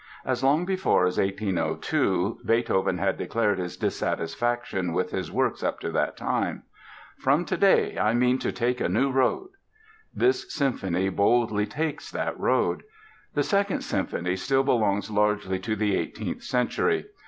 As 0.25 0.43
long 0.43 0.65
before 0.65 1.05
as 1.05 1.19
1802 1.19 2.39
Beethoven 2.43 2.97
had 2.97 3.19
declared 3.19 3.59
his 3.59 3.77
dissatisfaction 3.77 4.93
with 4.93 5.11
his 5.11 5.31
works 5.31 5.61
up 5.61 5.79
to 5.81 5.91
that 5.91 6.17
time: 6.17 6.63
"From 7.19 7.45
today 7.45 7.99
I 7.99 8.15
mean 8.15 8.39
to 8.39 8.51
take 8.51 8.81
a 8.81 8.89
new 8.89 9.11
road." 9.11 9.49
This 10.11 10.51
symphony 10.51 11.09
boldly 11.09 11.67
takes 11.67 12.09
that 12.09 12.35
road. 12.39 12.81
The 13.35 13.43
Second 13.43 13.81
Symphony 13.81 14.37
still 14.37 14.63
belongs 14.63 15.11
largely 15.11 15.59
to 15.59 15.75
the 15.75 15.95
eighteenth 15.95 16.41
century. 16.41 17.05